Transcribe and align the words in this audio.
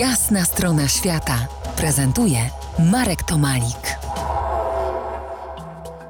Jasna 0.00 0.44
strona 0.44 0.88
świata 0.88 1.48
prezentuje 1.76 2.38
Marek 2.92 3.22
Tomalik. 3.22 3.98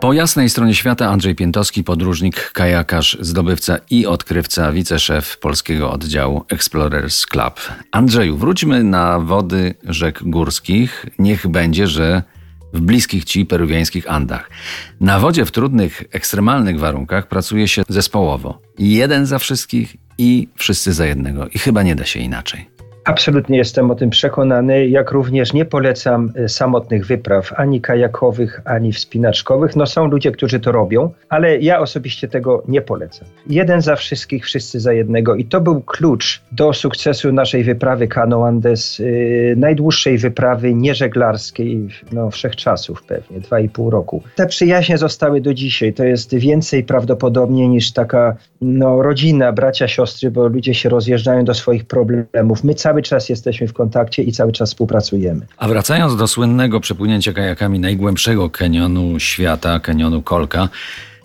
Po 0.01 0.13
jasnej 0.13 0.51
stronie 0.51 0.75
świata 0.75 1.09
Andrzej 1.09 1.35
Piętowski, 1.35 1.85
podróżnik, 1.85 2.53
kajakarz, 2.53 3.19
zdobywca 3.21 3.79
i 3.91 4.07
odkrywca, 4.07 4.73
wiceszef 4.73 5.39
polskiego 5.39 5.93
oddziału 5.93 6.45
Explorers 6.49 7.27
Club. 7.27 7.61
Andrzeju, 7.93 8.37
wróćmy 8.37 8.85
na 8.85 9.21
wody 9.21 9.75
rzek 9.85 10.23
górskich. 10.23 11.07
Niech 11.19 11.47
będzie, 11.47 11.87
że 11.87 12.23
w 12.73 12.80
bliskich 12.80 13.25
ci 13.25 13.47
peruwiańskich 13.47 14.11
Andach. 14.11 14.51
Na 15.01 15.19
wodzie 15.19 15.45
w 15.45 15.51
trudnych, 15.51 16.02
ekstremalnych 16.13 16.79
warunkach 16.79 17.29
pracuje 17.29 17.69
się 17.69 17.83
zespołowo. 17.88 18.63
Jeden 18.79 19.27
za 19.27 19.38
wszystkich 19.38 19.97
i 20.19 20.49
wszyscy 20.57 20.93
za 20.93 21.07
jednego. 21.07 21.49
I 21.49 21.59
chyba 21.59 21.83
nie 21.83 21.95
da 21.95 22.05
się 22.05 22.21
inaczej. 22.21 22.70
Absolutnie 23.05 23.59
jestem 23.59 23.91
o 23.91 23.95
tym 23.95 24.11
przekonany, 24.11 24.87
jak 24.87 25.11
również 25.11 25.53
nie 25.53 25.65
polecam 25.65 26.33
e, 26.35 26.49
samotnych 26.49 27.07
wypraw, 27.07 27.52
ani 27.57 27.80
kajakowych, 27.80 28.61
ani 28.65 28.93
wspinaczkowych. 28.93 29.77
No 29.77 29.87
są 29.87 30.07
ludzie, 30.07 30.33
którzy 30.33 30.61
to 30.61 30.73
robią, 30.73 31.13
ale 31.29 31.59
ja 31.59 31.80
osobiście 31.80 32.29
tego 32.29 32.63
nie 32.69 32.80
polecam. 32.80 33.29
Jeden 33.47 33.80
za 33.80 33.97
wszystkich, 33.97 34.45
wszyscy 34.45 34.80
za 34.80 34.93
jednego 34.93 35.35
i 35.35 35.45
to 35.45 35.61
był 35.61 35.80
klucz 35.80 36.43
do 36.52 36.73
sukcesu 36.73 37.33
naszej 37.33 37.65
wyprawy 37.65 38.09
Cano 38.09 38.47
Andes, 38.47 38.99
yy, 38.99 39.55
najdłuższej 39.57 40.19
wyprawy 40.19 40.74
nieżeglarskiej 40.74 41.89
no, 42.13 42.30
wszechczasów 42.30 43.02
pewnie, 43.02 43.41
dwa 43.41 43.61
i 43.61 43.69
pół 43.69 43.91
roku. 43.91 44.23
Te 44.37 44.46
przyjaźnie 44.46 44.99
zostały 44.99 45.41
do 45.41 45.55
dzisiaj, 45.55 45.93
to 45.93 46.05
jest 46.05 46.35
więcej 46.35 46.85
prawdopodobnie 46.85 47.69
niż 47.69 47.93
taka 47.93 48.37
no, 48.61 49.02
rodzina, 49.02 49.52
bracia, 49.52 49.89
siostry, 49.89 50.30
bo 50.30 50.49
ludzie 50.49 50.74
się 50.74 50.89
rozjeżdżają 50.89 51.45
do 51.45 51.55
swoich 51.55 51.85
problemów. 51.85 52.65
My 52.65 52.74
cały 52.74 52.90
czas 53.02 53.29
jesteśmy 53.29 53.66
w 53.66 53.73
kontakcie 53.73 54.23
i 54.23 54.33
cały 54.33 54.52
czas 54.52 54.71
współpracujemy. 54.71 55.46
A 55.57 55.69
wracając 55.69 56.16
do 56.16 56.27
słynnego 56.27 56.80
przepłynięcia 56.80 57.33
kajakami 57.33 57.79
najgłębszego 57.79 58.51
kanionu 58.51 59.21
świata, 59.21 59.80
kanionu 59.80 60.23
Kolka, 60.23 60.69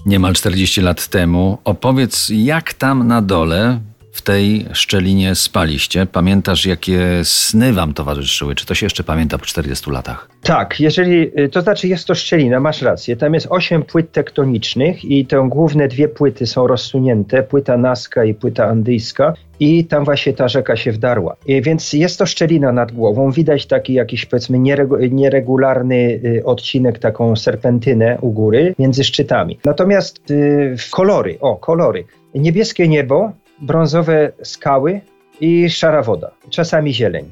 niemal 0.06 0.34
40 0.34 0.82
lat 0.82 1.08
temu, 1.08 1.58
opowiedz 1.64 2.30
jak 2.30 2.74
tam 2.74 3.08
na 3.08 3.22
dole 3.22 3.80
w 4.16 4.22
tej 4.22 4.66
szczelinie 4.74 5.36
spaliście. 5.36 6.06
Pamiętasz, 6.06 6.66
jakie 6.66 7.00
sny 7.24 7.74
wam 7.74 7.94
towarzyszyły? 7.94 8.56
Czy 8.56 8.66
to 8.66 8.76
się 8.76 8.86
jeszcze 8.86 9.04
pamięta 9.04 9.38
po 9.38 9.46
40 9.46 9.92
latach? 9.92 10.30
Tak, 10.44 10.80
jeżeli, 10.80 11.40
y, 11.40 11.50
to 11.50 11.62
znaczy 11.62 11.88
jest 11.88 12.08
to 12.08 12.16
szczelina, 12.16 12.60
masz 12.60 12.82
rację. 12.82 13.16
Tam 13.16 13.34
jest 13.34 13.48
osiem 13.50 13.84
płyt 13.84 14.12
tektonicznych 14.12 15.06
i 15.06 15.26
te 15.26 15.48
główne 15.50 15.88
dwie 15.88 16.08
płyty 16.08 16.48
są 16.48 16.68
rozsunięte, 16.68 17.44
płyta 17.44 17.78
Naska 17.78 18.26
i 18.26 18.34
płyta 18.34 18.66
Andyjska 18.66 19.34
i 19.60 19.86
tam 19.86 20.06
właśnie 20.06 20.34
ta 20.34 20.48
rzeka 20.48 20.76
się 20.76 20.92
wdarła. 20.92 21.36
Więc 21.62 21.94
jest 21.94 22.20
to 22.20 22.26
szczelina 22.26 22.72
nad 22.72 22.92
głową. 22.92 23.32
Widać 23.32 23.66
taki 23.66 23.94
jakiś 23.94 24.26
powiedzmy 24.26 24.60
nieregularny 25.12 25.96
y, 25.96 26.42
odcinek, 26.46 27.00
taką 27.00 27.36
serpentynę 27.36 28.18
u 28.22 28.32
góry 28.32 28.76
między 28.80 29.04
szczytami. 29.04 29.60
Natomiast 29.66 30.32
y, 30.32 30.76
kolory, 30.92 31.38
o 31.40 31.56
kolory. 31.56 32.06
Niebieskie 32.36 32.88
niebo, 32.88 33.32
brązowe 33.62 34.32
skały 34.44 35.02
i 35.40 35.70
szara 35.70 36.02
woda, 36.02 36.32
czasami 36.50 36.94
zieleń. 36.94 37.32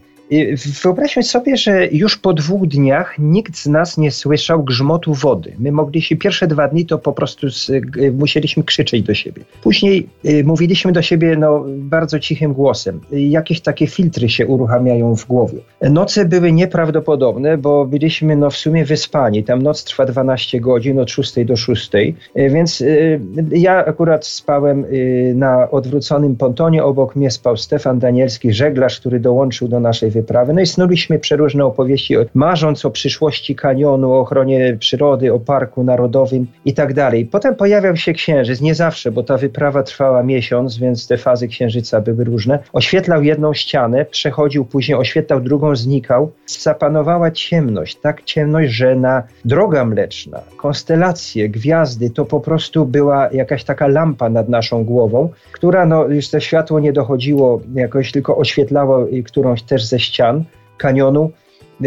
Wyobraźmy 0.84 1.24
sobie, 1.24 1.58
że 1.58 1.88
już 1.88 2.18
po 2.18 2.34
dwóch 2.34 2.68
dniach 2.68 3.16
nikt 3.20 3.58
z 3.58 3.68
nas 3.68 3.98
nie 3.98 4.12
słyszał 4.12 4.64
grzmotu 4.64 5.14
wody. 5.14 5.54
My 5.60 5.72
mogliśmy, 5.72 6.18
pierwsze 6.18 6.48
dwa 6.48 6.68
dni 6.68 6.86
to 6.86 6.98
po 6.98 7.14
prostu 7.14 7.50
z, 7.50 7.72
musieliśmy 8.14 8.64
krzyczeć 8.64 9.04
do 9.04 9.14
siebie. 9.14 9.42
Później 9.64 10.10
y, 10.26 10.44
mówiliśmy 10.44 10.92
do 10.92 11.02
siebie 11.02 11.36
no, 11.36 11.66
bardzo 11.68 12.20
cichym 12.20 12.54
głosem. 12.54 13.02
Jakieś 13.12 13.62
takie 13.62 13.88
filtry 13.88 14.30
się 14.30 14.48
uruchamiają 14.48 15.16
w 15.16 15.26
głowie. 15.26 15.60
Noce 15.82 16.26
były 16.26 16.52
nieprawdopodobne, 16.52 17.58
bo 17.58 17.86
byliśmy 17.86 18.36
no, 18.36 18.50
w 18.50 18.58
sumie 18.58 18.86
wyspani. 18.86 19.44
Tam 19.44 19.62
noc 19.62 19.84
trwa 19.84 20.06
12 20.06 20.60
godzin 20.60 21.00
od 21.00 21.12
6 21.12 21.46
do 21.46 21.56
6, 21.56 21.90
y, 21.96 22.14
więc 22.36 22.82
y, 22.82 23.20
ja 23.52 23.86
akurat 23.86 24.26
spałem 24.26 24.86
y, 24.86 25.34
na 25.36 25.72
odwróconym 25.72 26.36
pontonie. 26.36 26.84
Obok 26.84 27.16
mnie 27.16 27.32
spał 27.32 27.58
Stefan 27.58 28.00
Danielski, 28.00 28.54
żeglarz, 28.54 29.00
który 29.00 29.20
dołączył 29.20 29.68
do 29.68 29.80
naszej 29.80 30.12
wyprawy. 30.14 30.54
No 30.54 30.62
i 30.62 30.66
snuliśmy 30.66 31.20
przeróżne 31.20 31.66
opowieści, 31.66 32.16
marząc 32.34 32.86
o 32.86 32.92
przyszłości 32.92 33.56
kanionu, 33.56 34.12
o 34.12 34.20
ochronie 34.20 34.78
przyrody, 34.80 35.34
o 35.34 35.40
parku 35.40 35.84
narodowym 35.84 36.48
i 36.66 36.74
tak 36.74 36.94
dalej. 36.94 37.26
Potem 37.26 37.56
pojawiał 37.56 37.96
się 37.96 38.14
księżyc, 38.14 38.62
nie 38.62 38.76
zawsze, 38.76 39.12
bo 39.12 39.24
ta 39.24 39.38
wyprawa 39.38 39.84
trwała 39.84 40.24
miesiąc, 40.24 40.78
więc 40.78 41.08
te 41.08 41.18
fazy 41.18 41.48
księżyca 41.48 42.02
były 42.02 42.24
różne. 42.24 42.60
Oświetlał 42.74 43.24
jedną 43.24 43.54
ścianę, 43.54 44.06
przechodził 44.06 44.66
później, 44.66 44.98
oświetlał 44.98 45.42
drugą, 45.42 45.76
znikał. 45.76 46.32
Zapanowała 46.46 47.32
ciemność, 47.32 47.96
tak 47.96 48.24
ciemność, 48.24 48.74
że 48.74 48.96
na 48.96 49.24
droga 49.46 49.86
mleczna, 49.86 50.42
konstelacje, 50.58 51.50
gwiazdy, 51.50 52.10
to 52.10 52.26
po 52.26 52.40
prostu 52.40 52.86
była 52.86 53.30
jakaś 53.32 53.64
taka 53.64 53.88
lampa 53.88 54.30
nad 54.30 54.50
naszą 54.50 54.84
głową, 54.84 55.30
która, 55.52 55.86
no 55.86 56.06
już 56.08 56.30
to 56.30 56.40
światło 56.40 56.80
nie 56.80 56.94
dochodziło 56.94 57.62
jakoś, 57.76 58.12
tylko 58.12 58.38
oświetlało 58.38 59.08
którąś 59.26 59.62
też 59.62 59.86
ze 59.86 60.00
ścian 60.04 60.44
kanionu. 60.78 61.32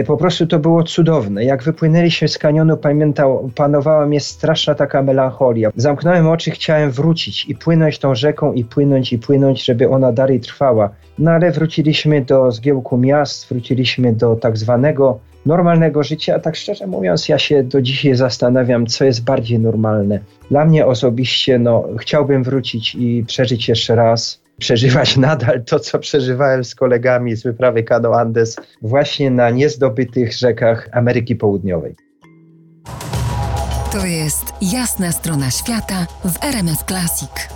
Po 0.06 0.16
prostu 0.16 0.46
to 0.46 0.58
było 0.58 0.82
cudowne. 0.82 1.44
Jak 1.44 1.62
wypłynęliśmy 1.62 2.28
z 2.28 2.38
kanionu, 2.38 2.76
pamiętał, 2.76 3.50
panowała 3.54 4.06
mnie 4.06 4.20
straszna 4.20 4.74
taka 4.74 5.02
melancholia. 5.02 5.70
Zamknąłem 5.76 6.28
oczy, 6.28 6.50
chciałem 6.50 6.90
wrócić 6.90 7.46
i 7.48 7.54
płynąć 7.54 7.98
tą 7.98 8.14
rzeką, 8.14 8.52
i 8.52 8.64
płynąć, 8.64 9.12
i 9.12 9.18
płynąć, 9.18 9.64
żeby 9.64 9.88
ona 9.88 10.12
dalej 10.12 10.40
trwała. 10.40 10.90
No 11.18 11.30
ale 11.30 11.50
wróciliśmy 11.50 12.24
do 12.24 12.50
zgiełku 12.52 12.98
miast, 12.98 13.48
wróciliśmy 13.48 14.12
do 14.12 14.36
tak 14.36 14.58
zwanego 14.58 15.18
normalnego 15.46 16.02
życia. 16.02 16.34
A 16.34 16.38
tak 16.38 16.56
szczerze 16.56 16.86
mówiąc, 16.86 17.28
ja 17.28 17.38
się 17.38 17.62
do 17.62 17.82
dzisiaj 17.82 18.14
zastanawiam, 18.14 18.86
co 18.86 19.04
jest 19.04 19.24
bardziej 19.24 19.58
normalne. 19.58 20.20
Dla 20.50 20.64
mnie 20.64 20.86
osobiście, 20.86 21.58
no, 21.58 21.84
chciałbym 21.98 22.44
wrócić 22.44 22.94
i 22.94 23.24
przeżyć 23.26 23.68
jeszcze 23.68 23.94
raz 23.94 24.45
przeżywać 24.58 25.16
nadal 25.26 25.64
to, 25.64 25.80
co 25.80 25.98
przeżywałem 25.98 26.64
z 26.64 26.74
kolegami 26.74 27.36
z 27.36 27.42
wyprawy 27.42 27.82
Cano 27.82 28.20
Andes 28.20 28.56
właśnie 28.82 29.30
na 29.30 29.50
niezdobytych 29.50 30.32
rzekach 30.32 30.88
Ameryki 30.92 31.36
Południowej. 31.36 31.96
To 33.92 34.06
jest 34.06 34.44
jasna 34.62 35.12
strona 35.12 35.50
świata 35.50 36.06
w 36.24 36.44
RMF 36.44 36.82
Classic. 36.84 37.55